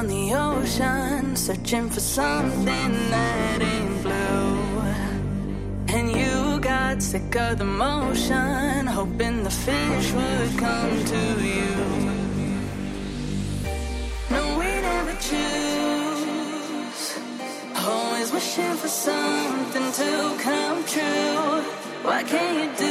On 0.00 0.06
the 0.06 0.32
ocean, 0.32 1.36
searching 1.36 1.90
for 1.90 2.00
something 2.00 2.92
that 3.10 3.60
ain't 3.60 4.02
blue. 4.02 4.80
And 5.94 6.10
you 6.10 6.58
got 6.58 7.02
sick 7.02 7.36
of 7.36 7.58
the 7.58 7.66
motion, 7.66 8.86
hoping 8.86 9.44
the 9.44 9.50
fish 9.50 10.12
would 10.12 10.58
come 10.58 11.04
to 11.04 11.22
you. 11.44 11.74
No, 14.30 14.42
we 14.58 14.70
never 14.88 15.14
choose. 15.28 17.02
Always 17.76 18.32
wishing 18.32 18.76
for 18.76 18.88
something 18.88 19.92
to 20.00 20.34
come 20.42 20.82
true. 20.86 21.62
Why 22.06 22.22
can't 22.22 22.56
you 22.58 22.86
do? 22.86 22.89